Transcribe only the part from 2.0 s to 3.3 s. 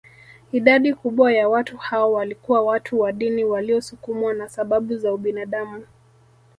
walikuwa watu wa